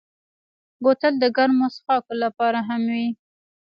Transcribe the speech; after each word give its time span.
بوتل 0.81 1.13
د 1.19 1.25
ګرمو 1.37 1.67
څښاکو 1.75 2.13
لپاره 2.23 2.59
هم 2.67 2.81
وي. 2.93 3.07